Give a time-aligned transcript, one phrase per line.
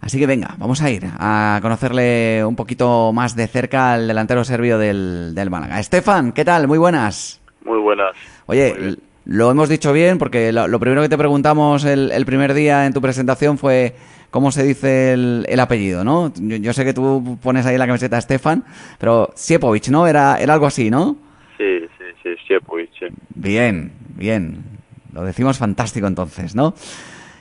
[0.00, 4.44] Así que venga, vamos a ir a conocerle un poquito más de cerca al delantero
[4.44, 5.78] serbio del, del Málaga.
[5.78, 6.66] Estefan, ¿qué tal?
[6.66, 7.40] Muy buenas.
[7.64, 8.16] Muy buenas.
[8.46, 12.92] Oye, lo hemos dicho bien porque lo, primero que te preguntamos el, primer día en
[12.92, 13.94] tu presentación fue
[14.30, 16.32] cómo se dice el, apellido, ¿no?
[16.34, 18.64] Yo, sé que tú pones ahí la camiseta Estefan,
[18.98, 20.06] pero Siepovic, ¿no?
[20.06, 21.16] Era, era algo así, ¿no?
[21.58, 23.12] Sí, sí, sí, Siepovic.
[23.34, 24.64] Bien, bien.
[25.12, 26.74] Lo decimos fantástico entonces, ¿no?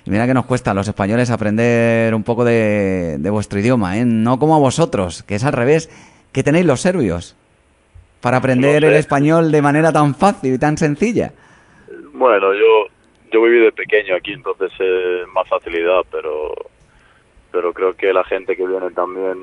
[0.06, 4.06] Y mira que nos cuesta a los españoles aprender un poco de, vuestro idioma, ¿eh?
[4.06, 5.90] No como a vosotros, que es al revés,
[6.32, 7.36] que tenéis los serbios
[8.22, 11.32] para aprender el español de manera tan fácil y tan sencilla.
[12.14, 12.88] Bueno, yo
[13.32, 16.54] yo viví de pequeño aquí, entonces es más facilidad, pero
[17.52, 19.38] pero creo que la gente que viene también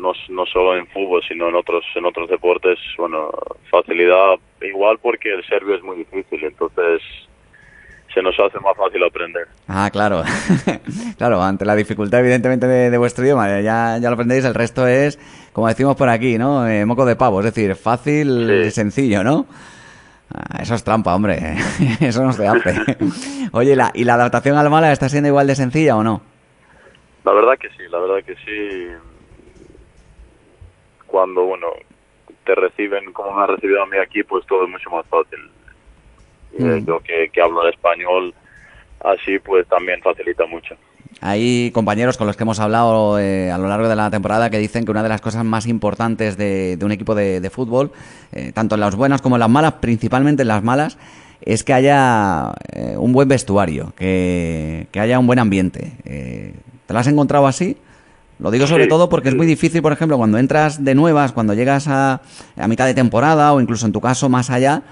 [0.00, 3.30] no, no solo en fútbol, sino en otros en otros deportes, bueno,
[3.70, 7.02] facilidad igual porque el serbio es muy difícil, entonces
[8.18, 9.46] se nos hace más fácil aprender.
[9.68, 10.24] Ah, claro.
[11.18, 15.18] claro, ante la dificultad evidentemente de, vuestro idioma, ya, ya lo aprendéis, el resto es,
[15.52, 16.66] como decimos por aquí, ¿no?
[16.66, 19.46] Eh, moco de pavo, es decir, fácil, y sencillo, ¿no?
[20.34, 21.38] Ah, eso es trampa, hombre.
[22.00, 22.74] eso no se hace.
[23.52, 26.20] Oye, ¿la, ¿y la adaptación al mala está siendo igual de sencilla o no?
[27.24, 28.88] La verdad que sí, la verdad que sí.
[31.06, 31.68] Cuando, bueno,
[32.44, 35.38] te reciben como me ha recibido a mí aquí, pues todo es mucho más fácil.
[36.56, 36.86] Mm.
[36.86, 38.34] Yo que, que hablo el español
[39.00, 40.76] así, pues también facilita mucho.
[41.20, 44.58] Hay compañeros con los que hemos hablado eh, a lo largo de la temporada que
[44.58, 47.90] dicen que una de las cosas más importantes de, un equipo de, fútbol,
[48.32, 50.96] eh, tanto en las buenas como en las malas, principalmente en las malas,
[51.40, 55.92] es que haya eh, un buen vestuario, que, haya un buen ambiente.
[56.04, 57.76] ¿Te lo has encontrado así?
[58.38, 61.54] Lo digo sobre todo porque es muy difícil, por ejemplo, cuando entras de nuevas, cuando
[61.54, 62.20] llegas a,
[62.56, 64.82] a mitad de temporada o incluso en tu caso más allá,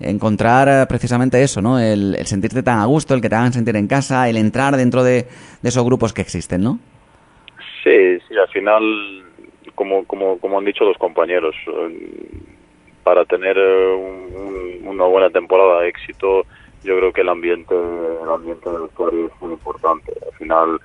[0.00, 1.78] encontrar eh, precisamente eso, ¿no?
[1.78, 5.04] El, sentirte tan a gusto, el que te hagan sentir en casa, el entrar dentro
[5.04, 5.26] de,
[5.62, 6.78] esos grupos que existen, ¿no?
[7.84, 8.82] Sí, sí, al final,
[9.74, 12.30] como, como, como han dicho los compañeros, eh,
[13.02, 16.44] para tener eh, una buena temporada de éxito,
[16.82, 20.12] yo creo que el ambiente, el ambiente del usuario es muy importante.
[20.26, 20.80] Al final,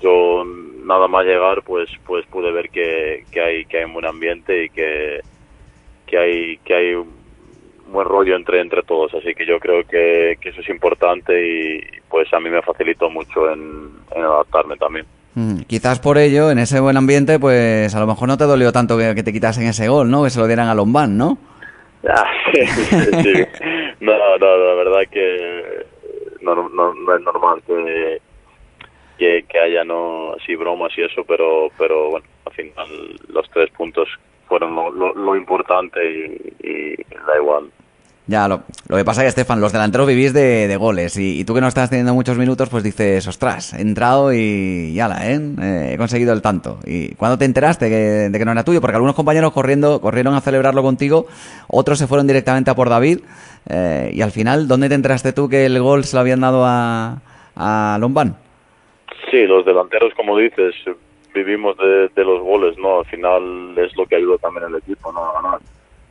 [0.00, 0.44] yo
[0.84, 4.64] nada más llegar, pues, pues pude ver que, que hay, que hay un buen ambiente
[4.64, 5.20] y que,
[6.06, 6.94] que hay, que hay
[7.92, 12.32] buen rollo entre entre todos así que yo creo que, eso es importante y pues
[12.32, 15.06] a mí me facilitó mucho en, adaptarme también.
[15.34, 18.72] Mm, quizás por ello en ese buen ambiente pues a lo mejor no te dolió
[18.72, 21.38] tanto que, te quitasen ese gol no que se lo dieran a Lombán no
[22.08, 23.44] ah, sí,
[24.00, 25.86] no no la verdad que
[26.42, 27.62] no, no, es normal
[29.16, 32.88] que, que, haya no así bromas y eso pero pero bueno al final
[33.28, 34.08] los tres puntos
[34.52, 35.98] fueron lo, importante
[36.62, 36.94] y,
[37.26, 37.70] da igual
[38.26, 41.54] ya, lo, lo, que pasa es que, Estefan, los delanteros vivís de, goles y, tú
[41.54, 45.92] que no estás teniendo muchos minutos, pues dices, ostras, he entrado y, ya la, ¿eh?
[45.92, 46.78] He conseguido el tanto.
[46.84, 48.80] ¿Y cuándo te enteraste de que no era tuyo?
[48.80, 51.26] Porque algunos compañeros corriendo, corrieron a celebrarlo contigo,
[51.68, 53.20] otros se fueron directamente a por David
[53.68, 56.64] eh, y al final, ¿dónde te enteraste tú que el gol se lo habían dado
[56.64, 57.18] a,
[57.56, 58.36] a Lombán?
[59.30, 60.74] Sí, los delanteros, como dices,
[61.34, 63.00] vivimos de, los goles, ¿no?
[63.00, 65.24] Al final es lo que ayuda también al equipo, ¿no?
[65.24, 65.60] A ganar.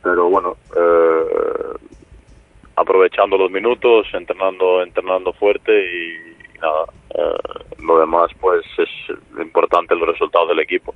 [0.02, 1.78] Pero bueno, eh,
[2.82, 8.88] aprovechando los minutos, entrenando, entrenando fuerte y, nada, eh, lo demás pues es
[9.40, 10.94] importante el resultado del equipo.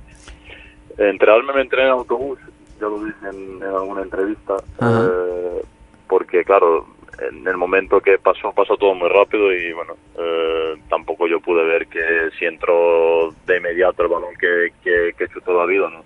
[0.97, 2.39] Entrenarme me entrené en autobús,
[2.79, 5.61] ya lo dije en, alguna entrevista, eh,
[6.07, 6.87] porque claro,
[7.19, 11.63] en el momento que pasó, pasó todo muy rápido y bueno, eh, tampoco yo pude
[11.63, 16.03] ver que si entró de inmediato el balón que, que, que chutó David o no.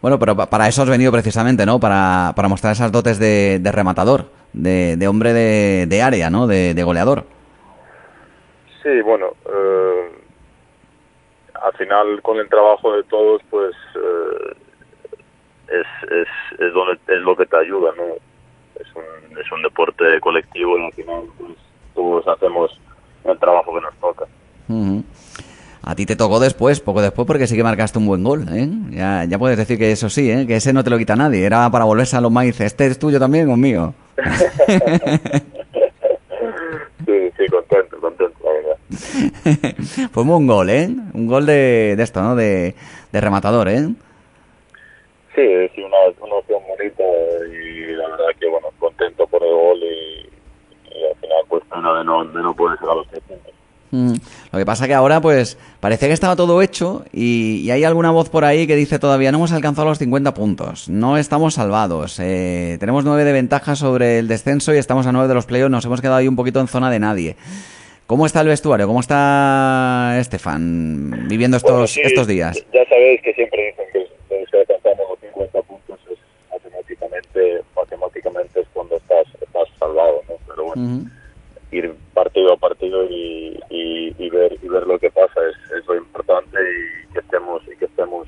[0.00, 1.80] Bueno, pero para eso has venido precisamente, ¿no?
[1.80, 6.46] Para, para mostrar esas dotes de, de rematador de, hombre de, área, ¿no?
[6.46, 7.24] De, goleador.
[8.82, 10.10] Sí, bueno, eh,
[11.62, 14.54] al final con el trabajo de todos, pues eh,
[15.68, 18.04] es, es, es, donde, es lo que te ayuda, ¿no?
[18.80, 21.52] Es un, es un deporte colectivo y al final pues,
[21.94, 22.80] todos hacemos
[23.24, 24.26] el trabajo que nos toca.
[25.88, 28.44] A ti te tocó después, poco después, porque sí que marcaste un buen gol.
[28.50, 28.68] ¿eh?
[28.90, 30.44] Ya, ya puedes decir que eso sí, ¿eh?
[30.44, 31.46] que ese no te lo quita nadie.
[31.46, 32.60] Era para volverse a los maíz.
[32.60, 33.94] ¿Este es tuyo también o mío?
[37.06, 38.76] sí, sí, contento, contento, la verdad.
[40.10, 40.90] Fue un gol, ¿eh?
[41.14, 42.34] Un gol de, de esto, ¿no?
[42.34, 42.74] De,
[43.12, 43.86] de rematador, ¿eh?
[45.36, 47.04] Sí, es una, una opción bonita
[47.48, 50.28] y la verdad que, bueno, contento por el gol y,
[51.04, 53.45] al final, pena de no, de no poder llegar a los 300.
[53.90, 54.14] Mm.
[54.52, 58.28] Lo que pasa que ahora, pues, parece que estaba todo hecho y, hay alguna voz
[58.28, 62.76] por ahí que dice todavía no hemos alcanzado los 50 puntos, no estamos salvados, eh,
[62.80, 65.84] tenemos 9 de ventaja sobre el descenso y estamos a 9 de los playoffs, nos
[65.84, 67.36] hemos quedado ahí un poquito en zona de nadie.
[68.06, 68.86] ¿Cómo está el vestuario?
[68.86, 72.64] ¿Cómo está Estefan viviendo estos, estos días?
[72.72, 76.18] Ya sabéis que siempre dicen que si alcanzamos los 50 puntos es
[76.52, 80.34] matemáticamente, matemáticamente es cuando estás, estás salvado, ¿no?
[80.46, 81.10] Pero bueno,
[81.72, 85.96] ir partido a partido y, y, ver, y ver lo que pasa es, es, lo
[85.96, 88.26] importante y que estemos y que estemos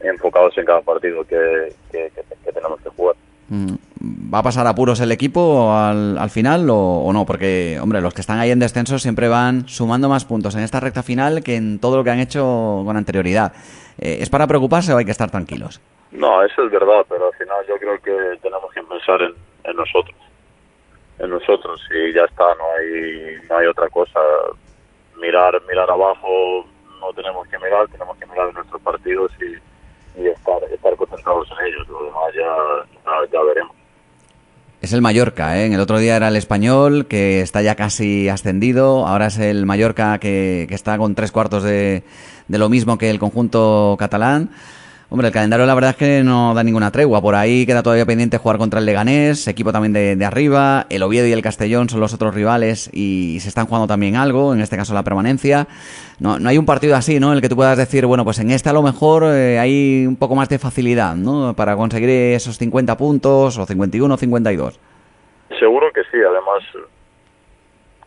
[0.00, 2.12] enfocados en cada partido que, que,
[2.52, 3.16] tenemos que jugar.
[3.50, 7.24] ¿Va a pasar apuros el equipo al, al final o, no?
[7.24, 10.80] Porque, hombre, los que están ahí en descenso siempre van sumando más puntos en esta
[10.80, 13.54] recta final que en todo lo que han hecho con anterioridad.
[13.98, 15.80] Eh, ¿Es para preocuparse o hay que estar tranquilos?
[16.12, 19.32] No, eso es verdad, pero al final yo creo que tenemos que pensar en,
[19.64, 20.25] en nosotros.
[21.18, 24.20] En nosotros y ya está, no hay, no hay otra cosa.
[25.18, 26.66] Mirar, mirar abajo
[27.00, 31.66] no tenemos que mirar, tenemos que mirar en nuestros partidos y, estar, estar concentrados en
[31.66, 31.88] ellos.
[31.88, 33.76] Lo demás ya, ya veremos.
[34.82, 35.72] Es el Mallorca, ¿eh?
[35.72, 39.06] El otro día era el Español, que está ya casi ascendido.
[39.06, 42.04] Ahora es el Mallorca que, que está con tres cuartos de,
[42.48, 44.50] de lo mismo que el conjunto catalán.
[45.08, 47.22] Hombre, el calendario la verdad es que no da ninguna tregua.
[47.22, 50.86] Por ahí queda todavía pendiente jugar contra el Leganés, equipo también de, arriba.
[50.90, 54.52] El Oviedo y el Castellón son los otros rivales y se están jugando también algo,
[54.52, 55.68] en este caso la permanencia.
[56.18, 57.28] No, no hay un partido así, ¿no?
[57.28, 60.06] En el que tú puedas decir, bueno, pues en este a lo mejor eh, hay
[60.08, 61.54] un poco más de facilidad, ¿no?
[61.54, 64.80] Para conseguir esos 50 puntos o 51 o 52.
[65.56, 66.64] Seguro que sí, además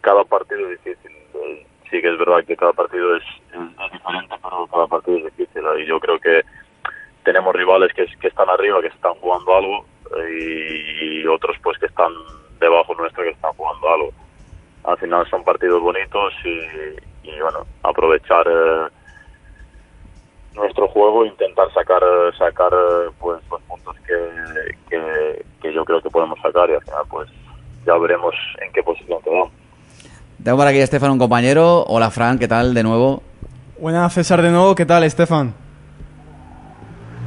[0.01, 1.11] cada partido es difícil.
[1.89, 3.23] Sí que es verdad que cada partido es,
[3.53, 5.63] es diferente, pero cada partido es difícil.
[5.81, 6.43] Y yo creo que
[7.29, 9.85] tenemos rivales que, que están arriba, que están jugando algo,
[10.33, 12.11] y, otros pues que están
[12.59, 14.09] debajo nuestro, que están jugando algo.
[14.83, 18.87] Al final son partidos bonitos y, bueno, aprovechar eh,
[20.55, 22.01] nuestro juego, intentar sacar
[22.35, 22.71] sacar
[23.19, 24.97] pues los puntos que,
[25.61, 27.29] que, yo creo que podemos sacar y al final pues
[27.85, 29.51] ya veremos en qué posición quedamos.
[30.43, 31.83] Tengo por aquí a Estefan, un compañero.
[31.83, 33.21] Hola, Fran, ¿qué tal de nuevo?
[33.77, 34.73] Buenas, César, de nuevo.
[34.73, 35.53] ¿Qué tal, Estefan?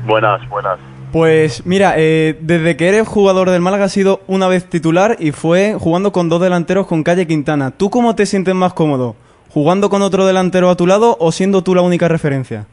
[0.04, 0.78] Buenas, buenas.
[1.12, 5.32] Pues mira, eh, desde que eres jugador del Málaga has sido una vez titular y
[5.32, 7.70] fue jugando con dos delanteros con Calle Quintana.
[7.70, 9.14] ¿Tú cómo te sientes más cómodo?
[9.50, 12.66] ¿Jugando con otro delantero a tu lado o siendo tú la única referencia?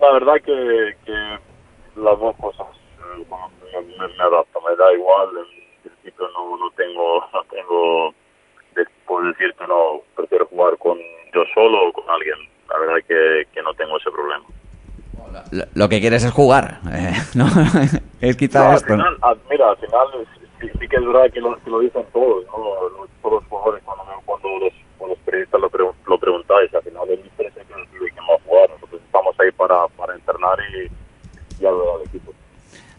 [0.00, 0.96] La verdad que,
[1.96, 2.66] las dos cosas
[3.20, 3.26] eh,
[3.98, 5.28] me, me, adapto, me da igual.
[5.36, 8.14] En principio no, no tengo, no tengo,
[9.06, 10.98] por decirte, no, prefiero jugar con
[11.34, 12.38] yo solo o con alguien.
[12.70, 14.46] La verdad que, que no tengo ese problema
[15.74, 17.46] lo que quieres es jugar, eh, ¿no?
[18.20, 18.96] es quizá esto.
[19.50, 20.06] mira, al final
[20.60, 23.06] sí, que es verdad que lo, que lo dicen todos, ¿no?
[23.22, 27.22] todos los jugadores cuando, cuando, los, cuando los periodistas lo, lo preguntáis, al final es
[27.22, 31.96] diferente que quién va a jugar, nosotros estamos ahí para, para entrenar y, y ayudar
[31.96, 32.32] al equipo.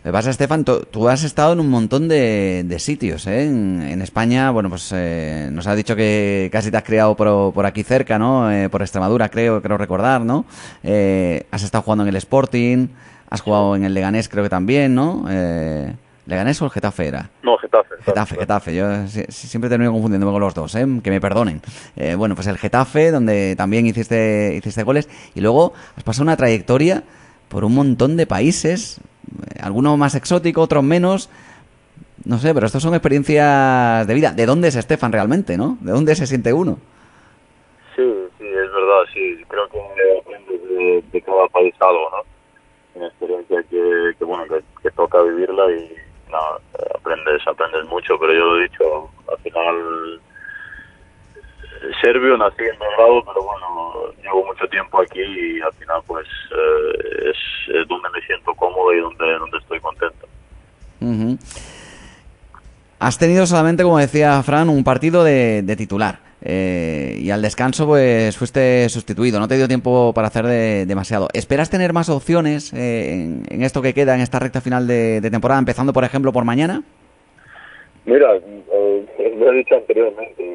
[0.03, 3.45] Me pasa, Estefan, tú, has estado en un montón de, sitios, ¿eh?
[3.45, 7.65] En, España, bueno, pues eh, nos has dicho que casi te has criado por, por
[7.65, 8.51] aquí cerca, ¿no?
[8.51, 10.43] Eh, por Extremadura, creo, creo recordar, ¿no?
[10.83, 12.87] Eh, has estado jugando en el Sporting,
[13.29, 15.23] has jugado en el Leganés, creo que también, ¿no?
[16.25, 17.29] ¿Leganés o el Getafe era?
[17.41, 17.95] No, Getafe.
[18.03, 18.75] Getafe, Getafe.
[18.75, 20.85] Yo siempre termino confundiéndome con los dos, ¿eh?
[21.01, 21.61] Que me perdonen.
[22.17, 25.07] bueno, pues el Getafe, donde también hiciste, hiciste goles.
[25.33, 27.03] Y luego has pasado una trayectoria
[27.47, 28.99] por un montón de países,
[29.61, 31.29] algunos más exóticos, otros menos.
[32.25, 34.31] No sé, pero estas son experiencias de vida.
[34.31, 35.77] ¿De dónde es Estefan realmente, no?
[35.81, 36.77] ¿De dónde se siente uno?
[37.95, 38.03] Sí,
[38.37, 39.43] sí, es verdad, sí.
[39.47, 39.79] Creo que
[40.21, 42.23] aprendes de, cada país algo, ¿no?
[42.95, 44.45] Una experiencia que, que bueno,
[44.81, 45.95] que, toca vivirla y
[46.31, 46.59] nada,
[46.95, 50.21] aprendes, aprendes mucho, pero yo lo he dicho, al final
[52.01, 57.31] serbio, nací en Belgrado, pero bueno, llevo mucho tiempo aquí y al final pues eh,
[57.31, 60.27] es, donde me siento cómodo y donde, donde estoy contento.
[62.99, 66.19] Has tenido solamente, como decía Fran, un partido de, titular.
[66.45, 70.45] Eh, y al descanso pues fuiste sustituido, no te dio tiempo para hacer
[70.87, 71.27] demasiado.
[71.33, 75.59] ¿Esperas tener más opciones eh, en, esto que queda en esta recta final de, temporada,
[75.59, 76.81] empezando por ejemplo por mañana?
[78.05, 78.27] Mira,
[79.37, 80.52] lo he dicho anteriormente,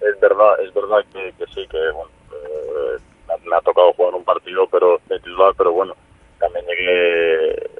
[0.00, 2.98] es verdad, es verdad que, sí, que bueno, eh,
[3.44, 5.94] me ha tocado jugar un partido pero de titular, pero bueno,
[6.38, 7.70] también llegué,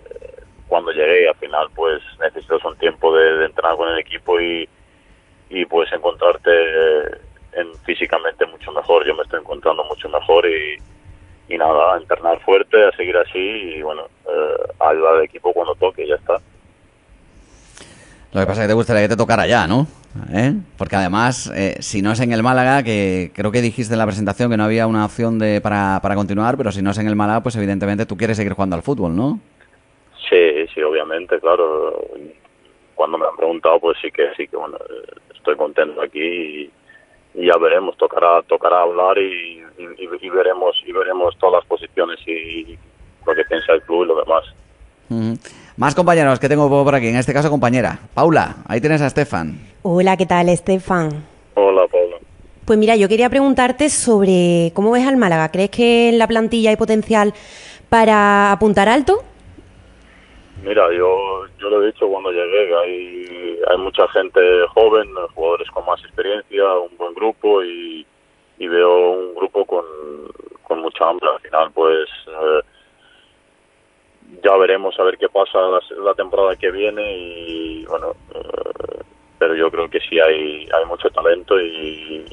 [0.68, 4.68] cuando llegué al final pues necesitas un tiempo de, entrenar con el equipo y,
[5.50, 6.50] y pues encontrarte
[7.52, 9.06] en, físicamente mucho mejor.
[9.06, 10.76] Yo me estoy encontrando mucho mejor y,
[11.48, 15.75] y nada, a entrenar fuerte, a seguir así y bueno, eh, ayudar al equipo cuando
[15.76, 16.40] toque ya está.
[18.32, 19.87] Lo que pasa es que te gustaría que te tocara ya, ¿no?
[20.32, 20.52] ¿Eh?
[20.76, 24.06] Porque además, eh, si no es en el Málaga, que creo que dijiste en la
[24.06, 27.06] presentación que no había una opción de para, para continuar, pero si no es en
[27.06, 29.40] el Málaga, pues evidentemente tú quieres seguir jugando al fútbol, ¿no?
[30.28, 32.04] Sí, sí, obviamente, claro.
[32.94, 34.76] Cuando me han preguntado, pues sí que sí que bueno,
[35.35, 36.70] estoy contento aquí
[37.35, 42.76] y, ya veremos, tocará tocará hablar y, y, veremos y veremos todas las posiciones y
[43.26, 44.44] lo que piensa el club y lo demás.
[45.76, 47.98] Más compañeros que tengo por aquí, en este caso compañera.
[48.14, 49.58] Paula, ahí tienes a Estefan.
[49.82, 51.24] Hola, ¿qué tal, Estefan?
[51.54, 52.16] Hola, Paula.
[52.64, 55.50] Pues mira, yo quería preguntarte sobre cómo ves al Málaga.
[55.50, 57.32] ¿Crees que en la plantilla hay potencial
[57.88, 59.22] para apuntar alto?
[60.62, 64.40] Mira, yo, yo lo he dicho cuando llegué, hay, hay mucha gente
[64.74, 68.04] joven, jugadores con más experiencia, un buen grupo y,
[68.58, 69.84] veo un grupo con,
[70.64, 71.28] con mucha hambre.
[71.32, 72.60] Al final, pues eh,
[74.42, 75.59] ya veremos a ver qué pasa
[76.02, 79.02] la, temporada que viene y bueno, eh,
[79.38, 82.25] pero yo creo que sí hay, hay mucho talento y,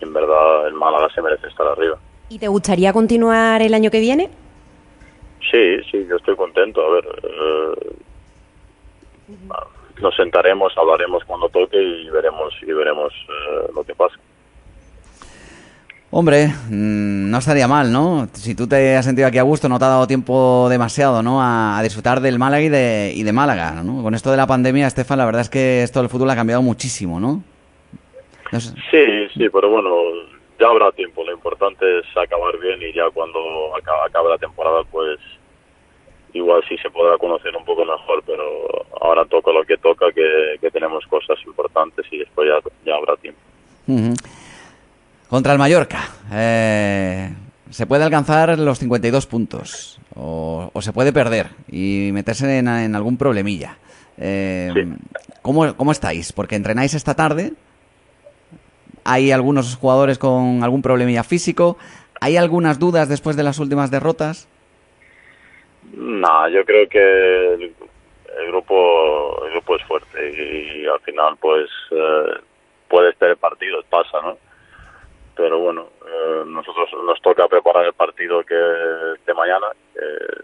[0.00, 1.98] en verdad el Málaga se merece estar arriba.
[2.28, 4.30] ¿Y te gustaría continuar el año que viene?
[5.50, 6.84] Sí, sí, yo estoy contento.
[6.84, 7.96] A ver, eh,
[10.00, 14.16] nos sentaremos, hablaremos cuando toque y veremos y veremos eh, lo que pasa.
[16.10, 18.28] Hombre, mm, no estaría mal, ¿no?
[18.32, 21.42] Si tú te has sentido aquí a gusto, no te ha dado tiempo demasiado, ¿no?
[21.42, 24.02] A, disfrutar del Málaga y de, y de Málaga, ¿no?
[24.02, 26.62] Con esto de la pandemia, Estefan, la verdad es que esto del fútbol ha cambiado
[26.62, 27.42] muchísimo, ¿no?
[28.50, 29.90] Sí, sí, pero bueno,
[30.58, 31.22] ya habrá tiempo.
[31.22, 33.38] Lo importante es acabar bien y ya cuando
[33.76, 35.18] acabe la temporada, pues
[36.32, 40.70] igual sí se podrá conocer un poco mejor, pero ahora toca lo que toca, que,
[40.70, 43.40] tenemos cosas importantes y después ya, ya habrá tiempo.
[45.28, 47.28] Contra el Mallorca, eh,
[47.68, 53.76] se puede alcanzar los 52 puntos o, se puede perder y meterse en, algún problemilla.
[54.16, 54.72] Eh,
[55.42, 56.32] ¿cómo, ¿Cómo estáis?
[56.32, 57.52] Porque entrenáis esta tarde.
[59.04, 61.76] Hay algunos jugadores con algún problemilla físico.
[62.22, 64.48] ¿Hay algunas dudas después de las últimas derrotas?
[65.94, 67.74] No, yo creo que el,
[68.48, 72.40] grupo el grupo es fuerte y, al final pues eh,
[72.88, 74.47] puedes tener partidos, pasa, ¿no?
[75.38, 79.68] Pero bueno, eh, nosotros nos toca preparar el partido que de mañana,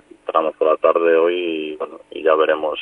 [0.09, 2.79] entramos por la tarde hoy y, bueno, y ya veremos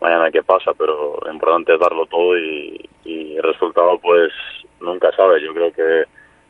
[0.00, 4.32] mañana qué pasa, pero lo importante es darlo todo y, y el resultado pues
[4.80, 5.42] nunca sabe.
[5.42, 6.04] Yo creo que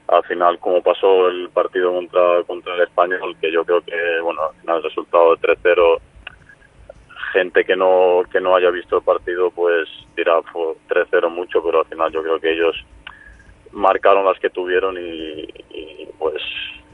[0.09, 4.43] al final como pasó el partido contra contra el español que yo creo que bueno
[4.43, 6.01] al final el resultado de 3-0
[7.33, 11.87] gente que no que no haya visto el partido pues dirá 3-0 mucho pero al
[11.87, 12.77] final yo creo que ellos
[13.73, 15.47] marcaron las que tuvieron y,
[16.19, 16.43] pues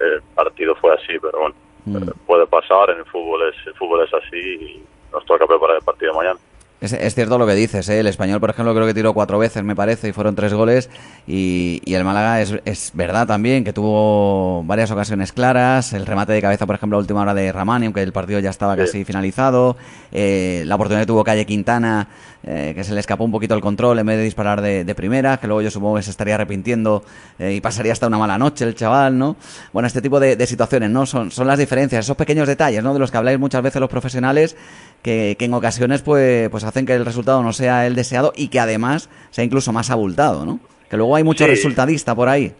[0.00, 1.54] el partido fue así pero bueno
[1.84, 2.10] mm.
[2.26, 5.82] puede pasar en el fútbol es el fútbol es así y nos toca preparar el
[5.82, 6.40] partido de mañana
[6.80, 7.98] es, cierto lo que dices, ¿eh?
[7.98, 10.88] el español, por ejemplo, creo que tiró cuatro veces, me parece, y fueron tres goles.
[11.26, 15.92] Y, el Málaga es, es, verdad también que tuvo varias ocasiones claras.
[15.92, 18.50] El remate de cabeza, por ejemplo, a última hora de Ramani, aunque el partido ya
[18.50, 19.76] estaba casi finalizado.
[20.12, 22.06] Eh, la oportunidad que tuvo Calle Quintana,
[22.44, 25.38] eh, que se le escapó un poquito el control en vez de disparar de, primera,
[25.38, 27.02] que luego yo supongo que se estaría arrepintiendo
[27.40, 29.36] y pasaría hasta una mala noche el chaval, ¿no?
[29.72, 31.06] Bueno, este tipo de, situaciones, ¿no?
[31.06, 32.94] Son, son las diferencias, esos pequeños detalles, ¿no?
[32.94, 34.56] De los que habláis muchas veces los profesionales,
[35.02, 38.48] que, que en ocasiones, pues, pues hacen que el resultado no sea el deseado y
[38.48, 40.60] que además sea incluso más abultado, ¿no?
[40.90, 42.52] Que luego hay mucho resultadista por ahí.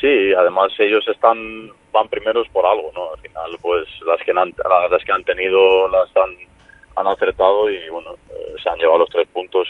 [0.00, 3.12] Sí, además ellos están van primeros por algo, ¿no?
[3.12, 4.54] Al final, pues las que han,
[4.90, 6.36] las que han tenido las han,
[6.96, 9.68] han acertado y bueno, eh, se han llevado los tres puntos.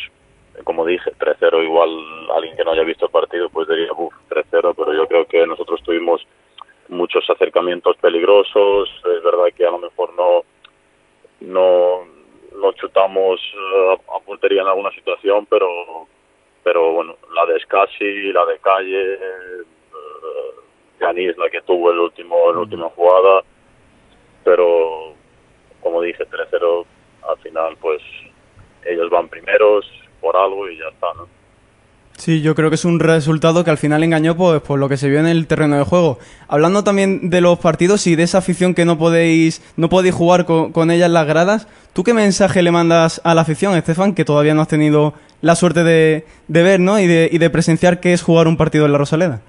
[0.64, 1.90] Como dije, 3-0 igual
[2.36, 5.46] alguien que no haya visto el partido pues diría, uff, 3-0, pero yo creo que
[5.46, 6.26] nosotros tuvimos
[6.88, 10.42] muchos acercamientos peligrosos, es verdad que a lo mejor no
[11.40, 12.04] no
[12.60, 15.66] nos chutamos eh, a puntería en alguna situación, pero
[16.62, 17.46] pero bueno, la
[18.00, 19.64] de Scassi, la de Calle, eh,
[21.36, 23.42] la que tuvo el último, la última jugada,
[24.44, 25.14] pero
[25.80, 26.84] como dije, 3-0
[27.28, 28.02] al final pues
[28.84, 29.86] ellos van primeros
[30.20, 31.40] por algo y ya está, ¿no?
[32.20, 34.98] Sí, yo creo que es un resultado que al final engañó pues, por lo que
[34.98, 36.18] se vio en el terreno de juego.
[36.48, 40.44] Hablando también de los partidos y de esa afición que no podéis, no podéis jugar
[40.44, 44.26] con, ella en las gradas, ¿tú qué mensaje le mandas a la afición, Estefan, que
[44.26, 46.98] todavía no has tenido la suerte de, ver ¿no?
[46.98, 49.40] y, de, y de presenciar qué es jugar un partido en la Rosaleda?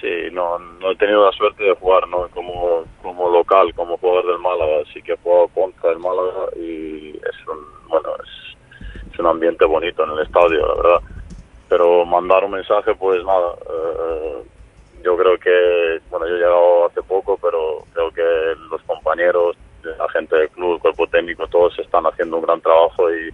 [0.00, 2.28] Sí, no, no he tenido la suerte de jugar ¿no?
[2.28, 7.10] como, como local, como jugador del Málaga, así que he jugado contra el Málaga y
[7.10, 11.02] es un, bueno, es, es un ambiente bonito en el estadio, la verdad
[11.72, 14.42] pero mandar un mensaje, pues nada, eh,
[15.02, 20.06] yo creo que, bueno, yo he llegado hace poco, pero creo que los compañeros, la
[20.10, 23.30] gente del club, el cuerpo técnico, todos están haciendo un gran trabajo y,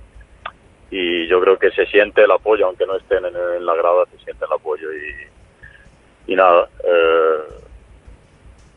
[0.90, 4.24] y yo creo que se siente el apoyo, aunque no estén en, la grada, se
[4.24, 7.54] siente el apoyo y, y nada, eh,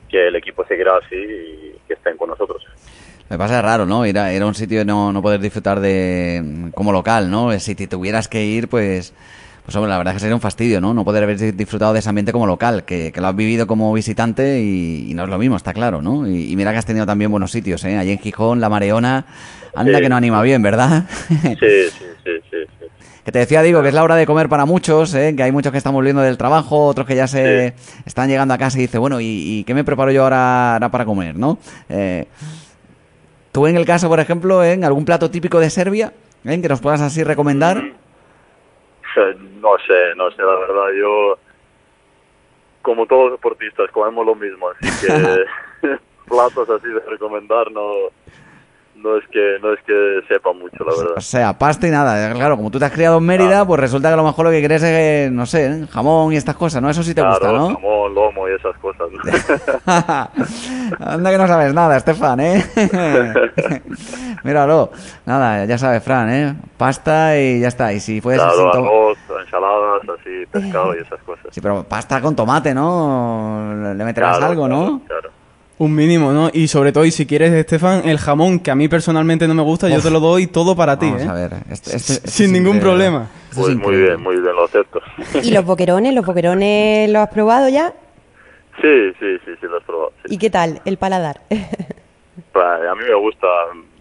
[0.09, 2.65] que el equipo seguirá así y que estén con nosotros.
[3.29, 4.05] Me pasa raro, ¿no?
[4.05, 7.57] Ir a, un sitio y no, no poder disfrutar de como local, ¿no?
[7.59, 9.13] Si te tuvieras que ir, pues
[9.65, 10.93] Pues hombre, la verdad es que sería un fastidio, ¿no?
[10.93, 13.93] No poder haber disfrutado de ese ambiente como local, que, que lo has vivido como
[13.93, 16.27] visitante y, y no es lo mismo, está claro, ¿no?
[16.27, 17.97] Y, y mira que has tenido también buenos sitios, ¿eh?
[17.97, 19.25] Allí en Gijón, La Mareona,
[19.75, 20.03] anda Sí.
[20.03, 21.05] que no anima bien, ¿verdad?
[21.29, 21.89] Sí, sí,
[22.23, 22.57] sí, sí.
[22.79, 22.85] sí.
[23.23, 25.35] Que te decía, digo, que es la hora de comer para muchos, ¿eh?
[25.37, 28.57] que hay muchos que están volviendo del trabajo, otros que ya se están llegando a
[28.57, 31.59] casa y dice, bueno, ¿y, y qué me preparo yo ahora, ahora para comer, no?
[31.87, 32.25] Eh,
[33.51, 36.13] Tú en el caso, por ejemplo, en algún plato típico de Serbia,
[36.45, 36.61] ¿eh?
[36.61, 37.83] que nos puedas así recomendar.
[39.15, 41.37] No sé, no sé, la verdad, yo,
[42.81, 45.45] como todos los deportistas, comemos lo mismo, así que
[46.27, 48.09] platos así de recomendar no,
[49.01, 51.17] no es que no es que sepa mucho, la verdad.
[51.17, 52.33] O sea, pasta y nada.
[52.33, 54.51] Claro, como tú te has criado en Mérida, pues resulta que a lo mejor lo
[54.51, 55.87] que quieres es, eh, no sé, ¿eh?
[55.91, 56.89] jamón y estas cosas, ¿no?
[56.89, 57.73] Eso sí te gusta, ¿no?
[57.73, 59.07] jamón, lomo y esas cosas.
[60.99, 62.63] Anda que no sabes nada, Estefan, ¿eh?
[64.43, 64.91] Míralo.
[65.25, 66.55] Nada, ya sabes, Fran, ¿eh?
[66.77, 67.93] Pasta y ya está.
[67.93, 68.41] Y si puedes...
[68.41, 71.47] claro, arroz, ensaladas, así, pescado y esas cosas.
[71.51, 73.93] Sí, pero pasta con tomate, ¿no?
[73.95, 75.01] Le meterás algo, ¿no?
[75.07, 75.40] Claro.
[75.81, 76.51] Un mínimo, ¿no?
[76.53, 79.63] Y sobre todo, y si quieres, Estefan, el jamón, que a mí personalmente no me
[79.63, 81.27] gusta, yo te lo doy todo para ti, Vamos ¿eh?
[81.27, 81.51] a ver.
[81.71, 83.07] Este- este- este Sin ningún increíble.
[83.07, 83.29] problema.
[83.55, 85.01] Pues muy bien, muy bien, lo acepto.
[85.41, 86.13] ¿Y los boquerones?
[86.13, 87.93] ¿Los boquerones los has probado ya?
[88.79, 90.13] Sí, sí, sí, sí, lo he probado.
[90.23, 90.35] sí.
[90.35, 91.41] ¿Y qué tal el paladar?
[92.53, 93.47] A mí me gusta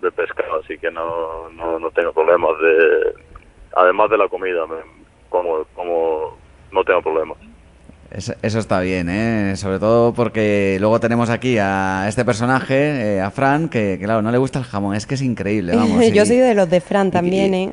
[0.03, 3.15] de pescado, así que no, no, no tengo problemas de...
[3.75, 4.85] Además de la comida, me-
[5.31, 6.37] como, como
[6.73, 7.39] no tengo problemas.
[8.11, 9.53] Eso, eso está bien, ¿eh?
[9.57, 14.21] Sobre todo porque luego tenemos aquí a este personaje, eh, a Fran, que, que, claro,
[14.21, 14.97] no le gusta el jamón.
[14.97, 16.05] Es que es increíble, vamos.
[16.13, 17.71] Yo y- soy de los de Fran también, ¿eh?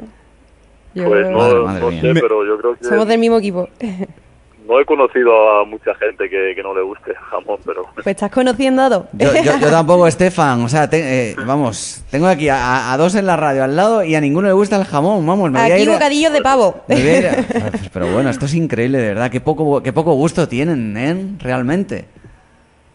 [0.93, 2.01] Yo- Pues no, Madre- madre no mía.
[2.01, 3.67] sé, Me- pero yo creo que Somos del mismo equipo.
[4.67, 8.07] no he conocido a mucha gente que, que no le guste el jamón, pero Pues
[8.07, 9.05] estás conociendo a dos.
[9.13, 10.61] Yo, yo- yo tampoco, Estefan.
[10.63, 14.03] O sea, te- eh, vamos, tengo aquí a, a dos en la radio al lado
[14.03, 15.25] y a ninguno le gusta el jamón.
[15.25, 16.83] Vamos, me voy a Aquí ir a- bocadillos de pavo.
[16.87, 17.33] me voy a ir a-
[17.71, 19.31] Pues, Pero bueno, esto es increíble, de verdad.
[19.31, 21.35] Qué poco, qué poco gusto tienen, ¿eh?
[21.39, 22.05] Realmente.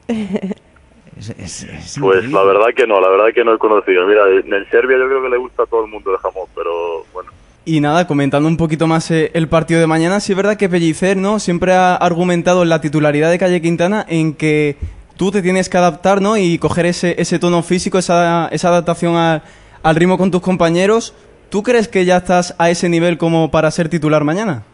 [0.09, 4.07] Es- es- es pues la verdad que no, la verdad que no he conocido.
[4.07, 7.05] Mira, en Serbia yo creo que le gusta a todo el mundo el jamón, pero
[7.13, 7.31] bueno.
[7.65, 10.69] Y nada, comentando un poquito más eh, el partido de mañana, sí es verdad que
[10.69, 11.39] Pellicer, ¿no?
[11.39, 14.77] Siempre ha argumentado en la titularidad de Calle Quintana en que
[15.17, 16.37] tú te tienes que adaptar, ¿no?
[16.37, 19.43] Y coger ese, ese tono físico, esa, esa adaptación al,
[19.85, 21.15] al ritmo con tus compañeros.
[21.51, 24.65] ¿Tú crees que ya estás a ese nivel como para ser titular mañana?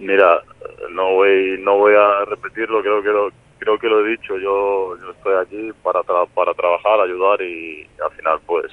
[0.00, 0.40] Mira,
[0.90, 4.36] no voy, no voy a repetirlo, creo que lo, creo que lo he dicho.
[4.38, 8.72] Yo, yo estoy aquí para, para trabajar, ayudar y al final, pues,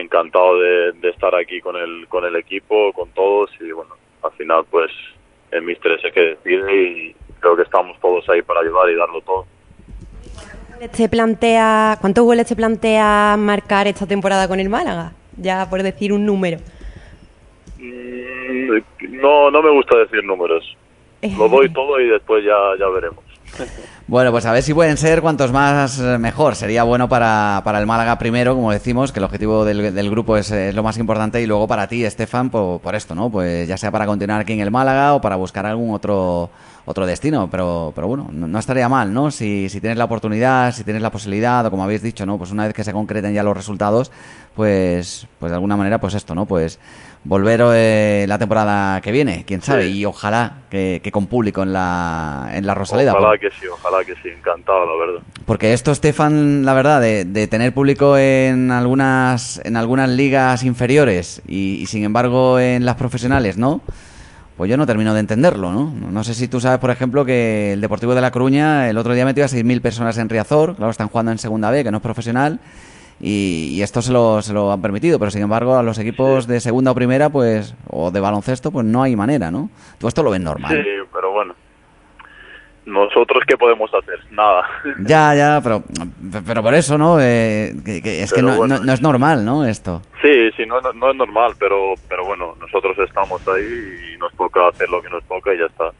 [0.00, 4.32] encantado de, de estar aquí con el, con el equipo, con todos y bueno, al
[4.32, 4.90] final, pues,
[5.50, 8.94] el míster es el que decide y creo que estamos todos ahí para ayudar y
[8.94, 9.46] darlo todo.
[10.96, 15.12] ¿Te plantea, ¿Cuántos goles te plantea marcar esta temporada con el Málaga?
[15.36, 16.58] Ya por decir un número.
[17.78, 18.78] Mm,
[19.20, 20.76] No, no me gusta decir números.
[21.38, 23.22] Lo doy todo y después ya, ya veremos.
[24.08, 26.56] Bueno, pues a ver si pueden ser cuantos más eh, mejor.
[26.56, 30.50] Sería bueno para, para el Málaga primero, como decimos, que el objetivo del, grupo es,
[30.50, 33.30] es lo más importante y luego para ti, Estefan, por, por esto, ¿no?
[33.30, 36.50] Pues ya sea para continuar aquí en el Málaga o para buscar algún otro
[36.84, 39.30] otro destino, pero, pero bueno, no, no estaría mal, ¿no?
[39.30, 42.38] Si, si tienes la oportunidad, si tienes la posibilidad, o como habéis dicho, ¿no?
[42.38, 44.10] Pues una vez que se concreten ya los resultados,
[44.54, 46.46] pues, pues de alguna manera, pues esto, ¿no?
[46.46, 46.78] Pues
[47.24, 49.98] volver eh, la temporada que viene, quién sabe, Sí.
[49.98, 53.12] y ojalá que, que con público en la, en la Rosaleda.
[53.12, 55.22] Ojalá porque- que sí, ojalá que sí, encantado, la verdad.
[55.46, 61.42] porque esto, Estefan, la verdad, de, de tener público en algunas, en algunas ligas inferiores
[61.46, 63.82] y, y, sin embargo en las profesionales, ¿no?
[64.56, 65.92] Pues yo no termino de entenderlo, ¿no?
[66.10, 69.14] No sé si tú sabes, por ejemplo, que el Deportivo de La Coruña el otro
[69.14, 71.96] día metió a 6.000 personas en Riazor, claro, están jugando en Segunda B, que no
[71.98, 72.60] es profesional,
[73.20, 76.46] y, y esto se lo, se lo han permitido, pero sin embargo a los equipos
[76.46, 79.70] de Segunda o Primera, pues, o de baloncesto, pues no hay manera, ¿no?
[79.98, 80.72] Tú esto lo ves normal.
[80.72, 81.01] Sí.
[82.84, 84.18] ¿Nosotros qué podemos hacer?
[84.32, 84.62] Nada.
[85.06, 85.84] Ya, ya, pero,
[86.44, 87.18] pero por eso, ¿no?
[87.20, 88.78] Eh, que- que es que no, bueno.
[88.78, 89.64] no- no es normal, ¿no?
[89.64, 90.02] Esto.
[90.20, 94.88] Sí, sí, no, es normal, pero, pero bueno, nosotros estamos ahí y nos toca hacer
[94.88, 95.90] lo que nos toca y ya está.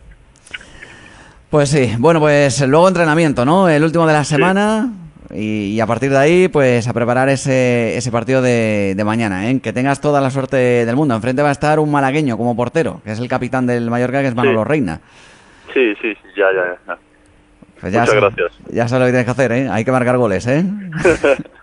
[1.51, 3.68] Pues sí, bueno, pues luego entrenamiento, ¿no?
[3.68, 4.90] El último de la semana
[5.35, 9.51] y, y a partir de ahí, pues a preparar ese, ese partido de, de mañana,
[9.51, 9.61] ¿eh?
[9.61, 11.14] Que tengas toda la suerte del mundo.
[11.14, 14.29] Enfrente va a estar un malagueño como portero, que es el capitán del Mallorca, que
[14.29, 14.68] es Manolo Sí.
[14.68, 15.01] Reina.
[15.75, 16.99] Sí, sí, sí, ya, ya, ya.
[17.81, 18.53] Pues Muchas sa- gracias.
[18.71, 19.69] Ya sabes lo que tienes que hacer, ¿eh?
[19.71, 20.65] Hay que marcar goles, ¿eh?